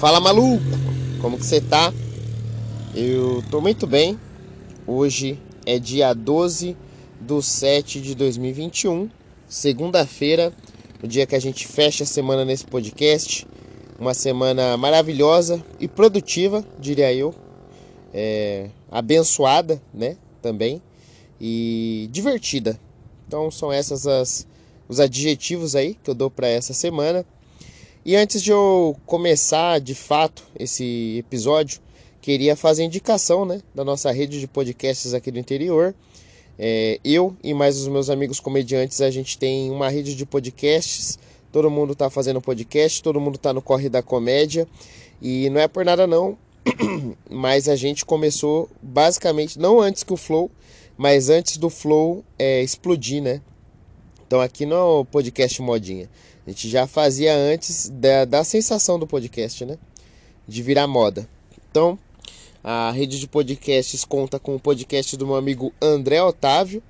Fala 0.00 0.18
maluco, 0.18 0.64
como 1.20 1.36
que 1.36 1.44
você 1.44 1.60
tá? 1.60 1.92
Eu 2.94 3.44
tô 3.50 3.60
muito 3.60 3.86
bem. 3.86 4.18
Hoje 4.86 5.38
é 5.66 5.78
dia 5.78 6.14
12 6.14 6.74
do 7.20 7.42
7 7.42 8.00
de 8.00 8.14
2021, 8.14 9.10
segunda-feira, 9.46 10.54
o 11.02 11.06
dia 11.06 11.26
que 11.26 11.36
a 11.36 11.38
gente 11.38 11.66
fecha 11.66 12.04
a 12.04 12.06
semana 12.06 12.46
nesse 12.46 12.64
podcast. 12.64 13.46
Uma 13.98 14.14
semana 14.14 14.74
maravilhosa 14.78 15.62
e 15.78 15.86
produtiva, 15.86 16.64
diria 16.78 17.12
eu. 17.12 17.34
É, 18.14 18.70
abençoada, 18.90 19.82
né? 19.92 20.16
Também. 20.40 20.80
E 21.38 22.08
divertida. 22.10 22.80
Então 23.28 23.50
são 23.50 23.70
essas 23.70 24.06
as, 24.06 24.46
os 24.88 24.98
adjetivos 24.98 25.76
aí 25.76 25.94
que 26.02 26.08
eu 26.08 26.14
dou 26.14 26.30
para 26.30 26.48
essa 26.48 26.72
semana. 26.72 27.22
E 28.02 28.16
antes 28.16 28.42
de 28.42 28.50
eu 28.50 28.96
começar 29.04 29.78
de 29.78 29.94
fato 29.94 30.42
esse 30.58 31.18
episódio, 31.18 31.80
queria 32.22 32.56
fazer 32.56 32.82
indicação 32.82 33.44
né, 33.44 33.60
da 33.74 33.84
nossa 33.84 34.10
rede 34.10 34.40
de 34.40 34.46
podcasts 34.46 35.12
aqui 35.12 35.30
do 35.30 35.38
interior. 35.38 35.94
É, 36.58 36.98
eu 37.04 37.36
e 37.44 37.52
mais 37.52 37.76
os 37.76 37.88
meus 37.88 38.08
amigos 38.08 38.40
comediantes, 38.40 39.02
a 39.02 39.10
gente 39.10 39.36
tem 39.36 39.70
uma 39.70 39.90
rede 39.90 40.14
de 40.14 40.24
podcasts. 40.24 41.18
Todo 41.52 41.70
mundo 41.70 41.92
está 41.92 42.08
fazendo 42.08 42.40
podcast, 42.40 43.02
todo 43.02 43.20
mundo 43.20 43.34
está 43.34 43.52
no 43.52 43.60
corre 43.60 43.90
da 43.90 44.02
comédia. 44.02 44.66
E 45.20 45.50
não 45.50 45.60
é 45.60 45.68
por 45.68 45.84
nada 45.84 46.06
não, 46.06 46.38
mas 47.28 47.68
a 47.68 47.76
gente 47.76 48.06
começou 48.06 48.70
basicamente, 48.80 49.58
não 49.58 49.78
antes 49.78 50.02
que 50.02 50.12
o 50.14 50.16
Flow, 50.16 50.50
mas 50.96 51.28
antes 51.28 51.58
do 51.58 51.68
Flow 51.68 52.24
é, 52.38 52.62
explodir, 52.62 53.22
né? 53.22 53.42
Então 54.26 54.40
aqui 54.40 54.64
no 54.64 55.02
é 55.02 55.04
podcast 55.04 55.60
modinha. 55.60 56.08
A 56.50 56.52
gente 56.52 56.68
já 56.68 56.84
fazia 56.84 57.32
antes 57.32 57.88
da, 57.88 58.24
da 58.24 58.42
sensação 58.42 58.98
do 58.98 59.06
podcast, 59.06 59.64
né? 59.64 59.78
De 60.48 60.64
virar 60.64 60.88
moda. 60.88 61.28
Então, 61.70 61.96
a 62.64 62.90
rede 62.90 63.20
de 63.20 63.28
podcasts 63.28 64.04
conta 64.04 64.36
com 64.36 64.56
o 64.56 64.58
podcast 64.58 65.16
do 65.16 65.28
meu 65.28 65.36
amigo 65.36 65.72
André 65.80 66.20
Otávio. 66.20 66.82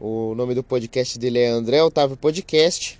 O 0.00 0.34
nome 0.34 0.54
do 0.54 0.62
podcast 0.62 1.18
dele 1.18 1.40
é 1.40 1.48
André 1.48 1.82
Otávio 1.82 2.16
Podcast. 2.16 2.98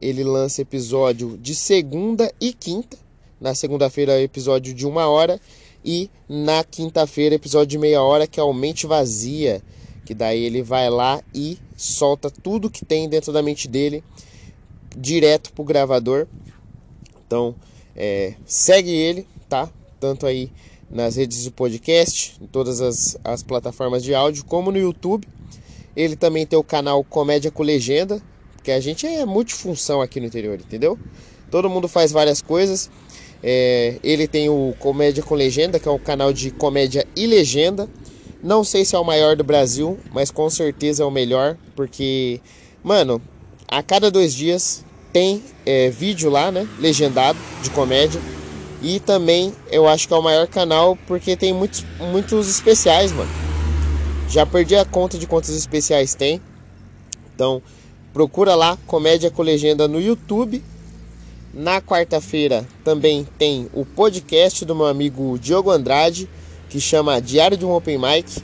Ele 0.00 0.24
lança 0.24 0.62
episódio 0.62 1.38
de 1.40 1.54
segunda 1.54 2.34
e 2.40 2.52
quinta. 2.52 2.98
Na 3.40 3.54
segunda-feira, 3.54 4.20
episódio 4.20 4.74
de 4.74 4.84
uma 4.84 5.06
hora. 5.06 5.40
E 5.84 6.10
na 6.28 6.64
quinta-feira, 6.64 7.36
episódio 7.36 7.68
de 7.68 7.78
meia 7.78 8.02
hora, 8.02 8.26
que 8.26 8.40
é 8.40 8.42
o 8.42 8.52
Mente 8.52 8.84
Vazia. 8.84 9.62
Que 10.04 10.12
daí 10.12 10.42
ele 10.42 10.60
vai 10.60 10.90
lá 10.90 11.22
e 11.32 11.56
solta 11.76 12.28
tudo 12.28 12.68
que 12.68 12.84
tem 12.84 13.08
dentro 13.08 13.32
da 13.32 13.40
mente 13.40 13.68
dele 13.68 14.02
direto 14.96 15.52
pro 15.52 15.64
gravador. 15.64 16.26
Então, 17.26 17.54
é, 17.96 18.34
segue 18.44 18.90
ele, 18.90 19.26
tá? 19.48 19.68
Tanto 19.98 20.26
aí 20.26 20.50
nas 20.90 21.16
redes 21.16 21.42
de 21.42 21.50
podcast, 21.50 22.36
em 22.40 22.46
todas 22.46 22.80
as, 22.80 23.16
as 23.24 23.42
plataformas 23.42 24.02
de 24.02 24.14
áudio, 24.14 24.44
como 24.44 24.70
no 24.70 24.78
YouTube. 24.78 25.26
Ele 25.96 26.16
também 26.16 26.46
tem 26.46 26.58
o 26.58 26.64
canal 26.64 27.02
Comédia 27.04 27.50
com 27.50 27.62
Legenda, 27.62 28.20
porque 28.54 28.70
a 28.70 28.80
gente 28.80 29.06
é 29.06 29.24
multifunção 29.24 30.00
aqui 30.00 30.20
no 30.20 30.26
interior, 30.26 30.58
entendeu? 30.58 30.98
Todo 31.50 31.68
mundo 31.68 31.88
faz 31.88 32.12
várias 32.12 32.40
coisas. 32.40 32.90
É, 33.42 33.98
ele 34.02 34.28
tem 34.28 34.48
o 34.48 34.74
Comédia 34.78 35.22
com 35.22 35.34
Legenda, 35.34 35.78
que 35.80 35.88
é 35.88 35.90
um 35.90 35.98
canal 35.98 36.32
de 36.32 36.50
comédia 36.50 37.06
e 37.16 37.26
legenda. 37.26 37.88
Não 38.42 38.64
sei 38.64 38.84
se 38.84 38.94
é 38.94 38.98
o 38.98 39.04
maior 39.04 39.36
do 39.36 39.44
Brasil, 39.44 39.98
mas 40.12 40.30
com 40.30 40.48
certeza 40.48 41.02
é 41.02 41.06
o 41.06 41.10
melhor, 41.10 41.56
porque, 41.74 42.40
mano, 42.82 43.20
a 43.72 43.82
cada 43.82 44.10
dois 44.10 44.34
dias 44.34 44.84
tem 45.14 45.42
é, 45.64 45.88
vídeo 45.88 46.28
lá, 46.28 46.52
né? 46.52 46.68
Legendado 46.78 47.38
de 47.62 47.70
comédia. 47.70 48.20
E 48.82 49.00
também 49.00 49.54
eu 49.70 49.88
acho 49.88 50.06
que 50.06 50.12
é 50.12 50.16
o 50.16 50.22
maior 50.22 50.46
canal 50.46 50.94
porque 51.06 51.34
tem 51.36 51.54
muitos, 51.54 51.82
muitos 51.98 52.50
especiais, 52.50 53.12
mano. 53.12 53.30
Já 54.28 54.44
perdi 54.44 54.76
a 54.76 54.84
conta 54.84 55.16
de 55.16 55.26
quantos 55.26 55.56
especiais 55.56 56.14
tem. 56.14 56.38
Então 57.34 57.62
procura 58.12 58.54
lá 58.54 58.76
Comédia 58.86 59.30
com 59.30 59.40
Legenda 59.40 59.88
no 59.88 59.98
YouTube. 59.98 60.62
Na 61.54 61.80
quarta-feira 61.80 62.66
também 62.84 63.26
tem 63.38 63.70
o 63.72 63.86
podcast 63.86 64.66
do 64.66 64.74
meu 64.74 64.86
amigo 64.86 65.38
Diogo 65.38 65.70
Andrade, 65.70 66.28
que 66.68 66.78
chama 66.78 67.22
Diário 67.22 67.56
de 67.56 67.64
um 67.64 67.72
Open 67.72 67.96
Mic. 67.96 68.42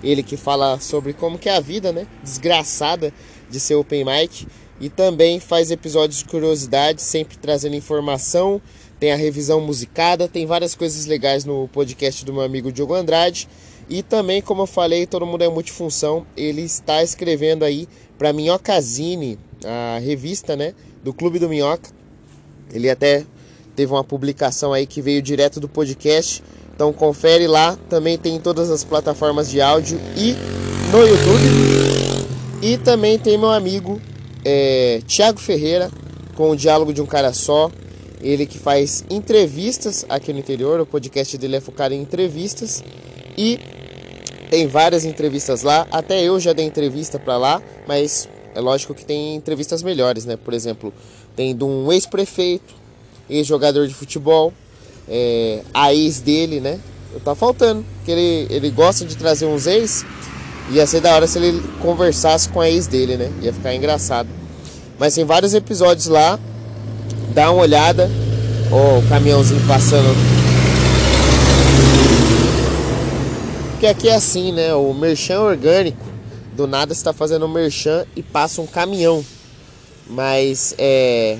Ele 0.00 0.22
que 0.22 0.36
fala 0.36 0.78
sobre 0.78 1.12
como 1.12 1.38
que 1.40 1.48
é 1.48 1.56
a 1.56 1.60
vida, 1.60 1.90
né? 1.92 2.06
Desgraçada 2.22 3.12
de 3.50 3.58
ser 3.58 3.74
open 3.74 4.04
mic 4.04 4.46
e 4.80 4.88
também 4.88 5.38
faz 5.38 5.70
episódios 5.70 6.20
de 6.20 6.24
curiosidade, 6.24 7.02
sempre 7.02 7.36
trazendo 7.36 7.76
informação. 7.76 8.60
Tem 8.98 9.12
a 9.12 9.16
revisão 9.16 9.60
musicada, 9.60 10.26
tem 10.26 10.46
várias 10.46 10.74
coisas 10.74 11.06
legais 11.06 11.44
no 11.44 11.68
podcast 11.68 12.24
do 12.24 12.32
meu 12.32 12.42
amigo 12.42 12.72
Diogo 12.72 12.94
Andrade. 12.94 13.48
E 13.88 14.02
também, 14.02 14.40
como 14.40 14.62
eu 14.62 14.66
falei, 14.66 15.06
todo 15.06 15.26
mundo 15.26 15.42
é 15.42 15.48
multifunção. 15.48 16.26
Ele 16.36 16.62
está 16.62 17.02
escrevendo 17.02 17.64
aí 17.64 17.88
para 18.16 18.32
Minhocazine, 18.32 19.38
a 19.64 19.98
revista, 19.98 20.56
né, 20.56 20.74
do 21.04 21.12
Clube 21.12 21.38
do 21.38 21.48
Minhoca. 21.48 21.90
Ele 22.72 22.88
até 22.88 23.24
teve 23.74 23.92
uma 23.92 24.04
publicação 24.04 24.72
aí 24.72 24.86
que 24.86 25.02
veio 25.02 25.20
direto 25.20 25.60
do 25.60 25.68
podcast. 25.68 26.42
Então 26.74 26.92
confere 26.92 27.46
lá, 27.46 27.76
também 27.88 28.16
tem 28.16 28.36
em 28.36 28.40
todas 28.40 28.70
as 28.70 28.84
plataformas 28.84 29.50
de 29.50 29.60
áudio 29.60 30.00
e 30.16 30.34
no 30.90 31.06
YouTube. 31.06 31.44
E 32.62 32.78
também 32.78 33.18
tem 33.18 33.36
meu 33.36 33.50
amigo 33.50 34.00
é, 34.44 35.00
Tiago 35.06 35.38
Ferreira, 35.38 35.90
com 36.34 36.50
o 36.50 36.56
Diálogo 36.56 36.92
de 36.92 37.00
um 37.02 37.06
Cara 37.06 37.32
Só. 37.32 37.70
Ele 38.22 38.44
que 38.44 38.58
faz 38.58 39.04
entrevistas 39.08 40.04
aqui 40.08 40.32
no 40.32 40.38
interior, 40.38 40.78
o 40.80 40.86
podcast 40.86 41.38
dele 41.38 41.56
é 41.56 41.60
focado 41.60 41.94
em 41.94 42.00
entrevistas. 42.00 42.84
E 43.36 43.58
tem 44.50 44.66
várias 44.66 45.04
entrevistas 45.04 45.62
lá, 45.62 45.86
até 45.90 46.22
eu 46.22 46.38
já 46.38 46.52
dei 46.52 46.66
entrevista 46.66 47.18
para 47.18 47.38
lá, 47.38 47.62
mas 47.86 48.28
é 48.54 48.60
lógico 48.60 48.94
que 48.94 49.04
tem 49.04 49.36
entrevistas 49.36 49.82
melhores, 49.82 50.24
né? 50.26 50.36
Por 50.36 50.52
exemplo, 50.52 50.92
tem 51.36 51.56
de 51.56 51.64
um 51.64 51.90
ex-prefeito, 51.92 52.74
ex-jogador 53.28 53.86
de 53.86 53.94
futebol, 53.94 54.52
é, 55.08 55.62
a 55.72 55.94
ex 55.94 56.20
dele, 56.20 56.60
né? 56.60 56.78
Tá 57.24 57.34
faltando, 57.34 57.84
que 58.04 58.10
ele, 58.10 58.46
ele 58.54 58.70
gosta 58.70 59.04
de 59.04 59.16
trazer 59.16 59.46
uns 59.46 59.66
ex 59.66 60.04
Ia 60.70 60.86
ser 60.86 61.00
da 61.00 61.14
hora 61.14 61.26
se 61.26 61.38
ele 61.38 61.60
conversasse 61.80 62.48
com 62.48 62.60
a 62.60 62.70
ex 62.70 62.86
dele, 62.86 63.16
né? 63.16 63.30
Ia 63.42 63.52
ficar 63.52 63.74
engraçado. 63.74 64.28
Mas 64.98 65.14
tem 65.14 65.24
vários 65.24 65.52
episódios 65.52 66.06
lá. 66.06 66.38
Dá 67.34 67.50
uma 67.50 67.62
olhada. 67.62 68.08
Ó, 68.70 68.76
oh, 68.76 68.98
o 69.00 69.08
caminhãozinho 69.08 69.60
passando. 69.66 70.14
Porque 73.72 73.86
aqui 73.86 74.08
é 74.08 74.14
assim, 74.14 74.52
né? 74.52 74.72
O 74.74 74.92
merchan 74.92 75.40
orgânico. 75.40 76.04
Do 76.54 76.68
nada 76.68 76.92
está 76.92 77.12
fazendo 77.12 77.46
um 77.46 77.52
merchan 77.52 78.04
e 78.14 78.22
passa 78.22 78.60
um 78.60 78.66
caminhão. 78.66 79.24
Mas 80.08 80.74
é. 80.78 81.38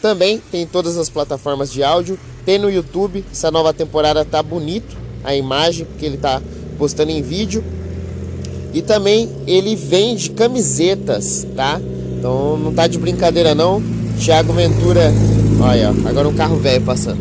Também 0.00 0.38
tem 0.50 0.64
todas 0.66 0.96
as 0.96 1.10
plataformas 1.10 1.70
de 1.70 1.82
áudio. 1.82 2.18
Tem 2.46 2.58
no 2.58 2.70
YouTube. 2.70 3.24
Essa 3.30 3.50
nova 3.50 3.74
temporada 3.74 4.24
tá 4.24 4.42
bonito. 4.42 4.96
A 5.22 5.34
imagem, 5.34 5.84
porque 5.84 6.06
ele 6.06 6.16
tá 6.16 6.40
postando 6.78 7.10
em 7.10 7.20
vídeo. 7.20 7.62
E 8.72 8.82
também 8.82 9.28
ele 9.46 9.74
vende 9.74 10.30
camisetas, 10.30 11.46
tá? 11.56 11.80
Então 12.18 12.56
não 12.56 12.72
tá 12.72 12.86
de 12.86 12.98
brincadeira 12.98 13.54
não. 13.54 13.82
Thiago 14.18 14.52
Ventura, 14.52 15.12
olha, 15.60 15.90
agora 16.06 16.28
um 16.28 16.34
carro 16.34 16.56
velho 16.56 16.84
passando. 16.84 17.18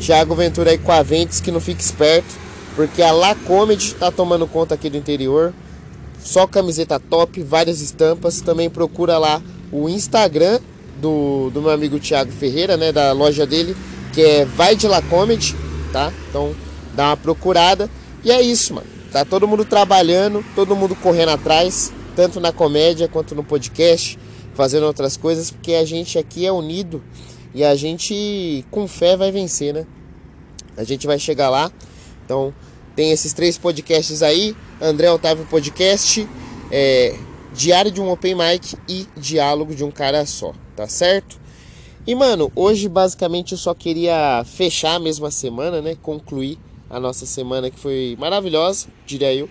Thiago 0.00 0.34
Ventura 0.34 0.70
aí 0.70 0.78
com 0.78 0.92
a 0.92 1.02
Ventes 1.02 1.40
que 1.40 1.50
não 1.50 1.60
fica 1.60 1.80
esperto, 1.80 2.34
porque 2.74 3.02
a 3.02 3.12
La 3.12 3.34
Comedy 3.34 3.94
tá 3.94 4.10
tomando 4.10 4.46
conta 4.46 4.74
aqui 4.74 4.90
do 4.90 4.96
interior. 4.96 5.52
Só 6.22 6.46
camiseta 6.46 6.98
top, 6.98 7.42
várias 7.42 7.80
estampas. 7.80 8.40
Também 8.40 8.70
procura 8.70 9.18
lá 9.18 9.42
o 9.70 9.88
Instagram 9.88 10.58
do, 11.00 11.50
do 11.50 11.60
meu 11.60 11.70
amigo 11.70 12.00
Thiago 12.00 12.32
Ferreira, 12.32 12.76
né, 12.76 12.90
da 12.90 13.12
loja 13.12 13.46
dele, 13.46 13.76
que 14.12 14.22
é 14.22 14.44
Vai 14.44 14.74
de 14.74 14.88
La 14.88 15.02
Comedy, 15.02 15.54
tá? 15.92 16.12
Então 16.30 16.54
dá 16.94 17.08
uma 17.08 17.16
procurada. 17.16 17.90
E 18.24 18.30
é 18.30 18.40
isso, 18.40 18.72
mano. 18.72 18.93
Tá 19.14 19.24
todo 19.24 19.46
mundo 19.46 19.64
trabalhando, 19.64 20.44
todo 20.56 20.74
mundo 20.74 20.96
correndo 20.96 21.28
atrás, 21.28 21.92
tanto 22.16 22.40
na 22.40 22.50
comédia 22.50 23.06
quanto 23.06 23.32
no 23.32 23.44
podcast, 23.44 24.18
fazendo 24.54 24.86
outras 24.86 25.16
coisas, 25.16 25.52
porque 25.52 25.74
a 25.74 25.84
gente 25.84 26.18
aqui 26.18 26.44
é 26.44 26.50
unido 26.50 27.00
e 27.54 27.62
a 27.62 27.76
gente 27.76 28.66
com 28.72 28.88
fé 28.88 29.16
vai 29.16 29.30
vencer, 29.30 29.72
né? 29.72 29.86
A 30.76 30.82
gente 30.82 31.06
vai 31.06 31.16
chegar 31.16 31.48
lá. 31.48 31.70
Então, 32.24 32.52
tem 32.96 33.12
esses 33.12 33.32
três 33.32 33.56
podcasts 33.56 34.20
aí: 34.20 34.56
André 34.80 35.08
Otávio 35.12 35.46
Podcast, 35.46 36.28
é, 36.72 37.16
Diário 37.54 37.92
de 37.92 38.00
um 38.00 38.10
Open 38.10 38.34
Mic 38.34 38.76
e 38.88 39.06
Diálogo 39.16 39.76
de 39.76 39.84
um 39.84 39.92
Cara 39.92 40.26
Só, 40.26 40.52
tá 40.74 40.88
certo? 40.88 41.38
E 42.04 42.16
mano, 42.16 42.50
hoje 42.56 42.88
basicamente 42.88 43.52
eu 43.52 43.58
só 43.58 43.74
queria 43.74 44.44
fechar 44.44 44.96
a 44.96 44.98
mesma 44.98 45.30
semana, 45.30 45.80
né? 45.80 45.96
Concluir 46.02 46.58
a 46.88 47.00
nossa 47.00 47.26
semana 47.26 47.70
que 47.70 47.78
foi 47.78 48.16
maravilhosa, 48.18 48.86
diria 49.06 49.34
eu. 49.34 49.48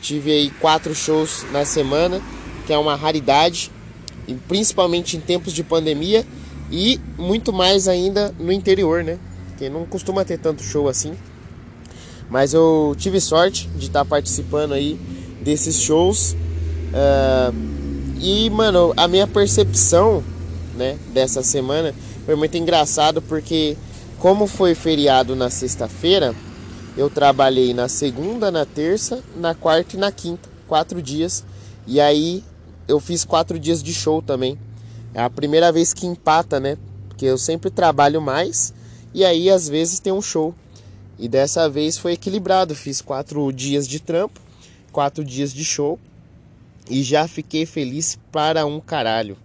Tive 0.00 0.32
aí 0.32 0.50
quatro 0.60 0.94
shows 0.94 1.44
na 1.52 1.64
semana, 1.64 2.20
que 2.66 2.72
é 2.72 2.78
uma 2.78 2.94
raridade, 2.94 3.70
principalmente 4.48 5.16
em 5.16 5.20
tempos 5.20 5.52
de 5.52 5.62
pandemia 5.62 6.26
e 6.70 7.00
muito 7.18 7.52
mais 7.52 7.88
ainda 7.88 8.34
no 8.38 8.52
interior, 8.52 9.02
né? 9.02 9.18
Porque 9.48 9.68
não 9.68 9.84
costuma 9.84 10.24
ter 10.24 10.38
tanto 10.38 10.62
show 10.62 10.88
assim. 10.88 11.14
Mas 12.30 12.54
eu 12.54 12.94
tive 12.96 13.20
sorte 13.20 13.68
de 13.76 13.86
estar 13.86 14.04
participando 14.04 14.72
aí 14.72 14.98
desses 15.42 15.80
shows. 15.80 16.36
Uh, 16.92 17.54
e, 18.20 18.48
mano, 18.50 18.92
a 18.96 19.08
minha 19.08 19.26
percepção, 19.26 20.22
né, 20.76 20.96
dessa 21.12 21.42
semana 21.42 21.94
foi 22.24 22.36
muito 22.36 22.56
engraçado 22.56 23.20
porque 23.22 23.76
como 24.20 24.46
foi 24.46 24.74
feriado 24.74 25.34
na 25.34 25.48
sexta-feira, 25.48 26.34
eu 26.94 27.08
trabalhei 27.08 27.72
na 27.72 27.88
segunda, 27.88 28.50
na 28.50 28.66
terça, 28.66 29.24
na 29.34 29.54
quarta 29.54 29.96
e 29.96 29.98
na 29.98 30.12
quinta, 30.12 30.46
quatro 30.68 31.00
dias. 31.00 31.42
E 31.86 31.98
aí 31.98 32.44
eu 32.86 33.00
fiz 33.00 33.24
quatro 33.24 33.58
dias 33.58 33.82
de 33.82 33.94
show 33.94 34.20
também. 34.20 34.58
É 35.14 35.22
a 35.22 35.30
primeira 35.30 35.72
vez 35.72 35.94
que 35.94 36.06
empata, 36.06 36.60
né? 36.60 36.76
Porque 37.08 37.24
eu 37.24 37.38
sempre 37.38 37.70
trabalho 37.70 38.20
mais 38.20 38.74
e 39.14 39.24
aí 39.24 39.48
às 39.48 39.66
vezes 39.66 39.98
tem 39.98 40.12
um 40.12 40.20
show. 40.20 40.54
E 41.18 41.26
dessa 41.26 41.66
vez 41.66 41.96
foi 41.96 42.12
equilibrado. 42.12 42.74
Fiz 42.74 43.00
quatro 43.00 43.50
dias 43.50 43.88
de 43.88 44.00
trampo, 44.00 44.38
quatro 44.92 45.24
dias 45.24 45.50
de 45.50 45.64
show 45.64 45.98
e 46.90 47.02
já 47.02 47.26
fiquei 47.26 47.64
feliz 47.64 48.18
para 48.30 48.66
um 48.66 48.80
caralho. 48.80 49.38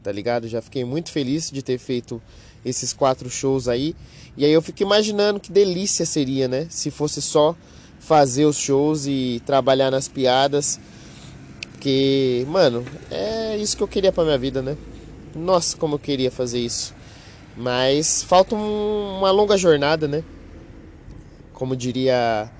Tá 0.00 0.12
ligado? 0.12 0.46
Já 0.46 0.62
fiquei 0.62 0.84
muito 0.84 1.10
feliz 1.10 1.50
de 1.50 1.60
ter 1.60 1.78
feito 1.78 2.22
esses 2.64 2.92
quatro 2.92 3.28
shows 3.30 3.68
aí. 3.68 3.94
E 4.36 4.44
aí 4.44 4.52
eu 4.52 4.62
fico 4.62 4.82
imaginando 4.82 5.40
que 5.40 5.52
delícia 5.52 6.06
seria, 6.06 6.48
né? 6.48 6.66
Se 6.70 6.90
fosse 6.90 7.20
só 7.20 7.54
fazer 7.98 8.44
os 8.44 8.56
shows 8.56 9.06
e 9.06 9.42
trabalhar 9.44 9.90
nas 9.90 10.08
piadas. 10.08 10.80
Porque, 11.72 12.46
mano, 12.48 12.84
é 13.10 13.56
isso 13.56 13.76
que 13.76 13.82
eu 13.82 13.88
queria 13.88 14.12
pra 14.12 14.24
minha 14.24 14.38
vida, 14.38 14.62
né? 14.62 14.76
Nossa, 15.34 15.76
como 15.76 15.96
eu 15.96 15.98
queria 15.98 16.30
fazer 16.30 16.60
isso. 16.60 16.94
Mas 17.56 18.22
falta 18.22 18.54
um, 18.54 19.18
uma 19.18 19.30
longa 19.30 19.56
jornada, 19.56 20.08
né? 20.08 20.24
Como 21.52 21.76
diria 21.76 22.50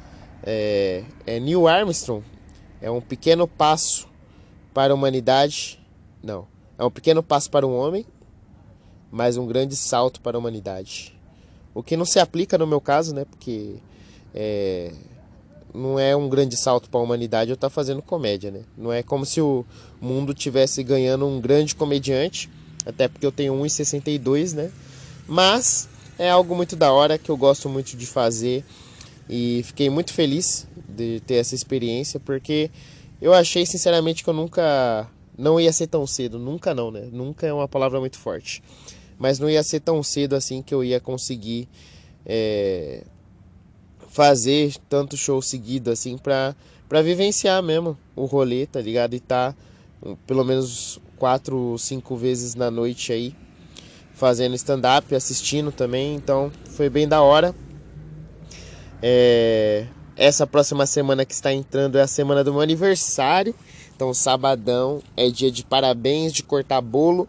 é, 0.42 1.04
é 1.26 1.40
Neil 1.40 1.66
Armstrong, 1.66 2.24
é 2.80 2.90
um 2.90 3.00
pequeno 3.00 3.46
passo 3.46 4.08
para 4.74 4.92
a 4.92 4.96
humanidade. 4.96 5.80
Não, 6.22 6.46
é 6.78 6.84
um 6.84 6.90
pequeno 6.90 7.22
passo 7.22 7.50
para 7.50 7.66
o 7.66 7.74
homem, 7.74 8.04
mas 9.12 9.36
um 9.36 9.46
grande 9.46 9.76
salto 9.76 10.22
para 10.22 10.38
a 10.38 10.40
humanidade. 10.40 11.14
O 11.74 11.82
que 11.82 11.98
não 11.98 12.06
se 12.06 12.18
aplica 12.18 12.56
no 12.56 12.66
meu 12.66 12.80
caso, 12.80 13.14
né? 13.14 13.26
Porque 13.26 13.74
é, 14.34 14.90
não 15.74 15.98
é 15.98 16.16
um 16.16 16.30
grande 16.30 16.56
salto 16.56 16.88
para 16.88 16.98
a 16.98 17.02
humanidade 17.02 17.50
eu 17.50 17.54
estar 17.54 17.68
tá 17.68 17.74
fazendo 17.74 18.00
comédia, 18.00 18.50
né? 18.50 18.62
Não 18.76 18.90
é 18.90 19.02
como 19.02 19.26
se 19.26 19.40
o 19.40 19.66
mundo 20.00 20.32
tivesse 20.32 20.82
ganhando 20.82 21.26
um 21.26 21.40
grande 21.40 21.74
comediante, 21.74 22.48
até 22.86 23.06
porque 23.06 23.26
eu 23.26 23.30
tenho 23.30 23.54
1,62, 23.54 24.54
né? 24.54 24.70
Mas 25.28 25.88
é 26.18 26.30
algo 26.30 26.56
muito 26.56 26.74
da 26.74 26.90
hora 26.90 27.18
que 27.18 27.30
eu 27.30 27.36
gosto 27.36 27.68
muito 27.68 27.96
de 27.96 28.06
fazer 28.06 28.64
e 29.28 29.62
fiquei 29.64 29.90
muito 29.90 30.12
feliz 30.12 30.66
de 30.88 31.20
ter 31.20 31.34
essa 31.34 31.54
experiência 31.54 32.18
porque 32.18 32.70
eu 33.20 33.32
achei 33.32 33.64
sinceramente 33.64 34.24
que 34.24 34.28
eu 34.28 34.34
nunca 34.34 35.08
não 35.38 35.60
ia 35.60 35.72
ser 35.72 35.86
tão 35.86 36.06
cedo, 36.06 36.38
nunca 36.38 36.74
não, 36.74 36.90
né? 36.90 37.08
Nunca 37.12 37.46
é 37.46 37.52
uma 37.52 37.68
palavra 37.68 38.00
muito 38.00 38.18
forte 38.18 38.62
mas 39.18 39.38
não 39.38 39.48
ia 39.48 39.62
ser 39.62 39.80
tão 39.80 40.02
cedo 40.02 40.34
assim 40.34 40.62
que 40.62 40.74
eu 40.74 40.82
ia 40.82 41.00
conseguir 41.00 41.68
é, 42.24 43.04
fazer 44.08 44.74
tanto 44.88 45.16
show 45.16 45.40
seguido 45.40 45.90
assim 45.90 46.18
pra, 46.18 46.54
pra 46.88 47.02
vivenciar 47.02 47.62
mesmo 47.62 47.96
o 48.14 48.24
rolê, 48.24 48.66
tá 48.66 48.80
ligado? 48.80 49.14
E 49.14 49.20
tá 49.20 49.54
pelo 50.26 50.44
menos 50.44 51.00
quatro, 51.16 51.76
cinco 51.78 52.16
vezes 52.16 52.54
na 52.54 52.70
noite 52.70 53.12
aí 53.12 53.34
fazendo 54.12 54.54
stand-up, 54.54 55.14
assistindo 55.14 55.72
também, 55.72 56.14
então 56.14 56.52
foi 56.70 56.88
bem 56.88 57.08
da 57.08 57.22
hora. 57.22 57.54
É, 59.02 59.86
essa 60.16 60.46
próxima 60.46 60.86
semana 60.86 61.24
que 61.24 61.34
está 61.34 61.52
entrando 61.52 61.98
é 61.98 62.02
a 62.02 62.06
semana 62.06 62.44
do 62.44 62.52
meu 62.52 62.60
aniversário, 62.60 63.54
então 63.94 64.12
sabadão 64.14 65.02
é 65.16 65.28
dia 65.28 65.50
de 65.50 65.64
parabéns, 65.64 66.32
de 66.32 66.42
cortar 66.42 66.80
bolo. 66.80 67.28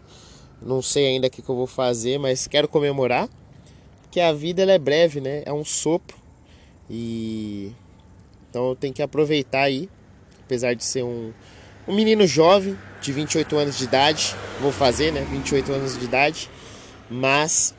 Não 0.65 0.81
sei 0.81 1.07
ainda 1.07 1.27
o 1.27 1.30
que, 1.30 1.42
que 1.42 1.50
eu 1.50 1.56
vou 1.56 1.68
fazer, 1.68 2.18
mas 2.18 2.48
quero 2.48 2.68
comemorar. 2.68 3.30
Porque 4.01 4.19
a 4.19 4.31
vida 4.31 4.62
ela 4.62 4.71
é 4.71 4.80
breve, 4.80 5.19
né? 5.19 5.44
É 5.45 5.51
um 5.51 5.65
sopro. 5.65 6.18
E 6.89 7.71
então 8.50 8.69
eu 8.69 8.75
tenho 8.75 8.94
que 8.94 9.01
aproveitar 9.01 9.63
aí. 9.63 9.89
Apesar 10.45 10.74
de 10.74 10.83
ser 10.83 11.04
um, 11.04 11.33
um 11.88 11.95
menino 11.95 12.27
jovem, 12.27 12.77
de 13.01 13.12
28 13.12 13.57
anos 13.57 13.77
de 13.77 13.83
idade. 13.83 14.36
Vou 14.62 14.71
fazer, 14.71 15.12
né? 15.12 15.25
28 15.30 15.71
anos 15.71 15.98
de 15.98 16.06
idade. 16.06 16.50
Mas 17.10 17.75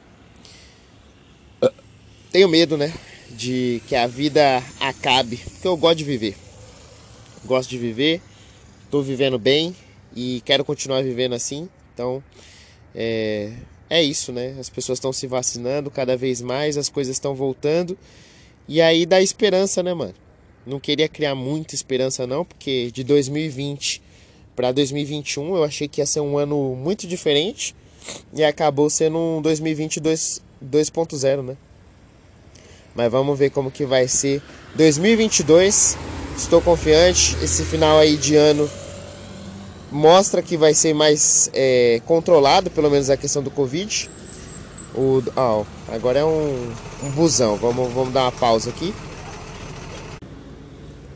tenho 2.31 2.49
medo, 2.49 2.77
né? 2.77 2.93
De 3.31 3.81
que 3.89 3.97
a 3.97 4.07
vida 4.07 4.63
acabe. 4.81 5.37
Porque 5.37 5.67
eu 5.67 5.77
gosto 5.77 5.99
de 5.99 6.05
viver. 6.05 6.37
Gosto 7.45 7.71
de 7.71 7.79
viver. 7.79 8.21
Tô 8.91 9.01
vivendo 9.01 9.39
bem 9.39 9.75
e 10.15 10.43
quero 10.45 10.65
continuar 10.65 11.03
vivendo 11.03 11.35
assim. 11.35 11.69
Então, 11.93 12.23
é, 12.95 13.53
é 13.91 14.03
isso, 14.03 14.33
né? 14.33 14.57
As 14.59 14.71
pessoas 14.71 14.99
estão 14.99 15.13
se 15.13 15.27
vacinando 15.27 15.91
cada 15.91 16.17
vez 16.17 16.41
mais, 16.41 16.77
as 16.77 16.89
coisas 16.89 17.17
estão 17.17 17.35
voltando. 17.35 17.99
E 18.69 18.81
aí 18.81 19.05
dá 19.05 19.21
esperança, 19.21 19.83
né, 19.83 19.93
mano? 19.93 20.15
Não 20.67 20.81
queria 20.81 21.09
criar 21.09 21.35
muita 21.35 21.75
esperança, 21.75 22.27
não, 22.27 22.45
porque 22.45 22.91
de 22.91 23.05
2020 23.05 24.03
para 24.57 24.71
2021 24.73 25.57
eu 25.57 25.65
achei 25.65 25.89
que 25.89 26.01
ia 26.01 26.07
ser 26.07 26.21
um 26.21 26.39
ano 26.39 26.77
muito 26.77 27.07
diferente 27.07 27.75
e 28.33 28.45
acabou 28.45 28.89
sendo 28.89 29.19
um 29.19 29.43
2022 29.43 30.41
2.0, 30.65 31.43
né? 31.43 31.57
Mas 32.95 33.11
vamos 33.11 33.39
ver 33.39 33.51
como 33.51 33.71
que 33.71 33.85
vai 33.85 34.07
ser 34.09 34.41
2022. 34.77 35.99
Estou 36.37 36.63
confiante. 36.63 37.37
Esse 37.43 37.65
final 37.65 37.99
aí 37.99 38.17
de 38.17 38.37
ano 38.37 38.71
mostra 39.95 40.43
que 40.43 40.57
vai 40.57 40.75
ser 40.75 40.93
mais 40.93 41.49
é, 41.55 42.03
controlado, 42.05 42.69
pelo 42.69 42.91
menos 42.91 43.09
a 43.11 43.17
questão 43.17 43.41
do 43.41 43.51
Covid. 43.51 44.11
O, 44.93 45.23
oh, 45.37 45.65
agora 45.89 46.19
é 46.19 46.25
um, 46.25 46.73
um 47.05 47.11
busão, 47.11 47.57
vamos, 47.57 47.93
vamos 47.93 48.13
dar 48.13 48.23
uma 48.23 48.33
pausa 48.33 48.71
aqui. 48.71 48.93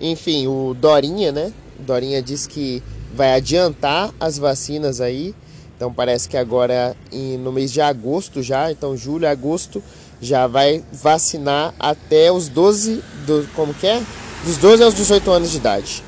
Enfim, 0.01 0.47
o 0.47 0.77
Dorinha, 0.81 1.33
né? 1.33 1.53
Dorinha 1.77 2.23
disse 2.23 2.49
que 2.49 2.81
vai 3.13 3.35
adiantar 3.35 4.15
as 4.21 4.39
vacinas 4.39 5.01
aí. 5.01 5.35
Então 5.77 5.93
parece 5.93 6.29
que 6.29 6.37
agora 6.37 6.97
no 7.41 7.51
mês 7.51 7.73
de 7.73 7.81
agosto 7.81 8.43
já, 8.43 8.71
então 8.71 8.97
julho, 8.97 9.29
agosto, 9.29 9.83
já 10.21 10.47
vai 10.47 10.85
vacinar 10.93 11.75
até 11.81 12.31
os 12.31 12.49
12, 12.49 13.03
do, 13.27 13.49
como 13.57 13.75
que 13.75 13.89
é? 13.89 14.01
Dos 14.45 14.57
12 14.57 14.83
aos 14.85 14.95
18 14.95 15.31
anos 15.33 15.51
de 15.51 15.57
idade. 15.57 16.08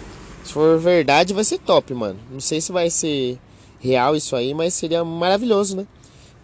Se 0.50 0.54
for 0.54 0.80
verdade, 0.80 1.32
vai 1.32 1.44
ser 1.44 1.58
top, 1.58 1.94
mano. 1.94 2.18
Não 2.28 2.40
sei 2.40 2.60
se 2.60 2.72
vai 2.72 2.90
ser 2.90 3.38
real 3.78 4.16
isso 4.16 4.34
aí, 4.34 4.52
mas 4.52 4.74
seria 4.74 5.04
maravilhoso, 5.04 5.76
né? 5.76 5.86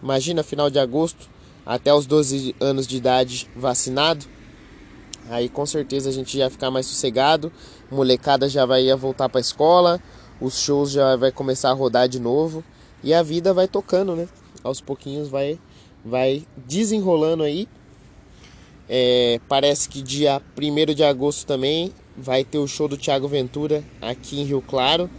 Imagina, 0.01 0.43
final 0.43 0.69
de 0.69 0.79
agosto, 0.79 1.29
até 1.65 1.93
os 1.93 2.05
12 2.05 2.55
anos 2.57 2.87
de 2.87 2.95
idade 2.95 3.49
vacinado. 3.53 4.25
Aí 5.29 5.49
com 5.49 5.65
certeza 5.65 6.09
a 6.09 6.13
gente 6.13 6.37
ia 6.37 6.49
ficar 6.49 6.71
mais 6.71 6.85
sossegado. 6.85 7.51
Molecada 7.91 8.47
já 8.47 8.65
vai 8.65 8.85
ia 8.85 8.95
voltar 8.95 9.27
pra 9.27 9.41
escola. 9.41 10.01
Os 10.39 10.57
shows 10.57 10.89
já 10.89 11.17
vai 11.17 11.29
começar 11.29 11.71
a 11.71 11.73
rodar 11.73 12.07
de 12.07 12.17
novo. 12.17 12.63
E 13.03 13.13
a 13.13 13.21
vida 13.21 13.53
vai 13.53 13.67
tocando, 13.67 14.15
né? 14.15 14.29
Aos 14.63 14.79
pouquinhos 14.79 15.27
vai, 15.27 15.59
vai 16.05 16.47
desenrolando 16.55 17.43
aí. 17.43 17.67
É, 18.87 19.41
parece 19.49 19.89
que 19.89 20.01
dia 20.01 20.41
1 20.57 20.93
de 20.93 21.03
agosto 21.03 21.45
também 21.45 21.91
vai 22.17 22.43
ter 22.43 22.57
o 22.57 22.67
show 22.67 22.87
do 22.87 22.97
Thiago 22.97 23.27
Ventura 23.27 23.83
aqui 24.01 24.41
em 24.41 24.43
Rio 24.43 24.61
Claro. 24.61 25.09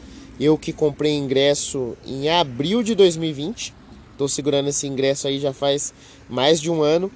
Eu 0.41 0.59
que 0.59 0.73
comprei 0.73 1.15
ingresso 1.15 1.97
em 2.05 2.29
abril 2.29 2.83
de 2.83 2.95
2020. 2.95 3.75
Estou 4.13 4.29
segurando 4.29 4.69
esse 4.69 4.87
ingresso 4.87 5.29
aí 5.29 5.39
já 5.39 5.53
faz 5.53 5.95
mais 6.29 6.61
de 6.61 6.71
um 6.71 6.83
ano. 6.83 7.11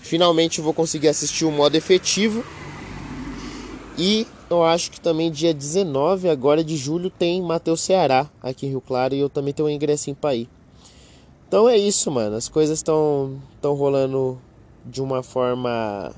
Finalmente 0.00 0.60
vou 0.60 0.74
conseguir 0.74 1.08
assistir 1.08 1.44
o 1.44 1.50
modo 1.50 1.74
efetivo. 1.74 2.44
E 3.96 4.26
eu 4.48 4.62
acho 4.62 4.90
que 4.90 5.00
também 5.00 5.30
dia 5.30 5.52
19 5.52 6.28
agora 6.28 6.62
de 6.62 6.76
julho 6.76 7.10
tem 7.10 7.42
Matheus 7.42 7.80
Ceará 7.80 8.30
aqui 8.42 8.66
em 8.66 8.70
Rio 8.70 8.80
Claro 8.80 9.14
e 9.14 9.18
eu 9.18 9.28
também 9.28 9.52
tenho 9.52 9.68
um 9.68 9.70
ingressinho 9.70 10.16
para 10.16 10.34
ir. 10.34 10.48
Então 11.46 11.68
é 11.68 11.76
isso, 11.76 12.10
mano. 12.10 12.36
As 12.36 12.48
coisas 12.48 12.78
estão 12.78 13.40
rolando 13.62 14.38
de 14.84 15.02
uma 15.02 15.22
forma 15.22 16.14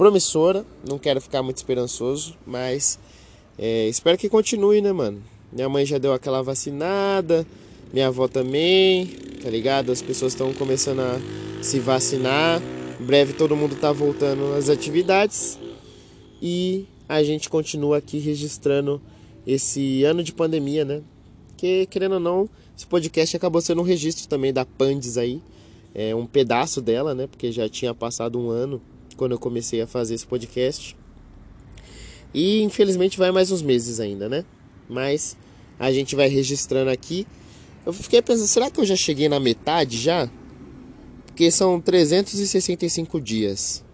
promissora. 0.00 0.64
Não 0.88 0.98
quero 0.98 1.20
ficar 1.20 1.42
muito 1.42 1.58
esperançoso, 1.58 2.34
mas 2.46 2.98
é, 3.58 3.86
espero 3.86 4.16
que 4.16 4.30
continue, 4.30 4.80
né, 4.80 4.90
mano? 4.92 5.22
Minha 5.52 5.68
mãe 5.68 5.84
já 5.84 5.98
deu 5.98 6.14
aquela 6.14 6.40
vacinada, 6.42 7.46
minha 7.92 8.06
avó 8.06 8.26
também, 8.26 9.08
tá 9.42 9.50
ligado? 9.50 9.92
As 9.92 10.00
pessoas 10.00 10.32
estão 10.32 10.54
começando 10.54 11.00
a 11.00 11.20
se 11.62 11.78
vacinar. 11.78 12.62
Em 12.98 13.04
breve 13.04 13.34
todo 13.34 13.54
mundo 13.54 13.76
tá 13.76 13.92
voltando 13.92 14.54
às 14.54 14.70
atividades 14.70 15.58
e 16.40 16.86
a 17.06 17.22
gente 17.22 17.50
continua 17.50 17.98
aqui 17.98 18.18
registrando 18.18 19.02
esse 19.46 20.02
ano 20.04 20.22
de 20.22 20.32
pandemia, 20.32 20.82
né? 20.82 21.02
Que 21.58 21.84
querendo 21.84 22.12
ou 22.14 22.20
não, 22.20 22.48
esse 22.74 22.86
podcast 22.86 23.36
acabou 23.36 23.60
sendo 23.60 23.82
um 23.82 23.84
registro 23.84 24.26
também 24.26 24.50
da 24.50 24.64
Pandes 24.64 25.18
aí, 25.18 25.42
é, 25.94 26.14
um 26.14 26.24
pedaço 26.24 26.80
dela, 26.80 27.14
né? 27.14 27.26
Porque 27.26 27.52
já 27.52 27.68
tinha 27.68 27.94
passado 27.94 28.40
um 28.40 28.48
ano 28.48 28.80
quando 29.20 29.32
eu 29.32 29.38
comecei 29.38 29.82
a 29.82 29.86
fazer 29.86 30.14
esse 30.14 30.26
podcast. 30.26 30.96
E 32.32 32.62
infelizmente 32.62 33.18
vai 33.18 33.30
mais 33.30 33.52
uns 33.52 33.60
meses 33.60 34.00
ainda, 34.00 34.30
né? 34.30 34.46
Mas 34.88 35.36
a 35.78 35.92
gente 35.92 36.16
vai 36.16 36.26
registrando 36.26 36.90
aqui. 36.90 37.26
Eu 37.84 37.92
fiquei 37.92 38.22
pensando, 38.22 38.46
será 38.46 38.70
que 38.70 38.80
eu 38.80 38.84
já 38.86 38.96
cheguei 38.96 39.28
na 39.28 39.38
metade 39.38 39.98
já? 39.98 40.30
Porque 41.26 41.50
são 41.50 41.78
365 41.78 43.20
dias. 43.20 43.84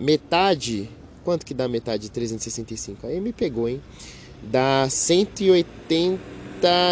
Metade. 0.00 0.90
Quanto 1.22 1.46
que 1.46 1.54
dá 1.54 1.68
metade 1.68 2.02
de 2.02 2.10
365? 2.10 3.06
Aí 3.06 3.20
me 3.20 3.32
pegou, 3.32 3.68
hein? 3.68 3.80
Dá 4.42 4.88
180 4.90 6.18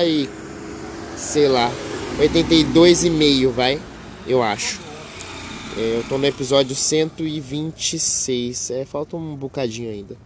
e. 0.05 0.29
sei 1.17 1.49
lá. 1.49 1.69
82,5, 2.17 3.49
vai. 3.49 3.83
Eu 4.25 4.41
acho. 4.41 4.90
É, 5.77 5.99
eu 5.99 6.05
tô 6.09 6.19
no 6.19 6.27
episódio 6.27 6.75
126. 6.75 8.71
É, 8.71 8.85
falta 8.85 9.17
um 9.17 9.37
bocadinho 9.37 9.91
ainda. 9.91 10.17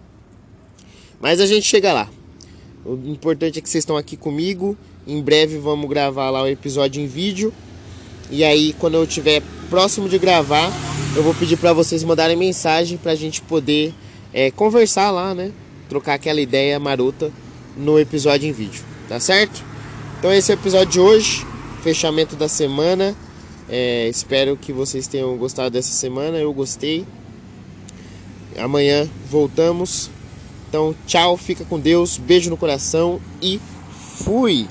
Mas 1.21 1.41
a 1.41 1.47
gente 1.47 1.67
chega 1.67 1.93
lá. 1.93 2.09
O 2.85 2.95
importante 3.07 3.59
é 3.59 3.63
que 3.63 3.69
vocês 3.69 3.83
estão 3.83 3.97
aqui 3.97 4.17
comigo. 4.17 4.77
Em 5.07 5.21
breve 5.21 5.59
vamos 5.59 5.89
gravar 5.89 6.31
lá 6.31 6.43
o 6.43 6.49
episódio 6.49 7.03
em 7.03 7.07
vídeo. 7.07 7.53
E 8.31 8.43
aí, 8.43 8.75
quando 8.79 8.95
eu 8.95 9.05
estiver 9.05 9.43
próximo 9.69 10.09
de 10.09 10.19
gravar, 10.19 10.73
eu 11.15 11.23
vou 11.23 11.35
pedir 11.35 11.57
para 11.57 11.73
vocês 11.73 12.03
mandarem 12.03 12.37
mensagem 12.37 12.97
para 12.97 13.13
a 13.13 13.15
gente 13.15 13.43
poder 13.43 13.93
é, 14.33 14.51
conversar 14.51 15.11
lá, 15.11 15.35
né? 15.35 15.53
Trocar 15.89 16.15
aquela 16.15 16.41
ideia 16.41 16.79
marota 16.81 17.31
no 17.77 17.99
episódio 17.99 18.49
em 18.49 18.53
vídeo, 18.53 18.83
tá 19.09 19.21
certo? 19.21 19.63
Então, 20.19 20.33
esse 20.33 20.51
é 20.51 20.55
o 20.55 20.59
episódio 20.59 20.93
de 20.93 21.01
hoje, 21.01 21.47
fechamento 21.83 22.35
da 22.35 22.49
semana. 22.49 23.15
É, 23.69 24.09
espero 24.09 24.57
que 24.57 24.73
vocês 24.73 25.07
tenham 25.07 25.37
gostado 25.37 25.71
dessa 25.71 25.93
semana. 25.93 26.39
Eu 26.39 26.53
gostei. 26.53 27.05
Amanhã 28.59 29.09
voltamos. 29.31 30.11
Então, 30.69 30.95
tchau, 31.07 31.37
fica 31.37 31.65
com 31.65 31.79
Deus, 31.79 32.19
beijo 32.19 32.51
no 32.51 32.57
coração 32.57 33.21
e 33.41 33.61
fui! 34.25 34.67